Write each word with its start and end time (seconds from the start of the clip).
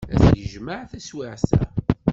Ad 0.15 0.19
t-yejmeɛ 0.23 0.79
taswiɛt-a. 0.91 1.61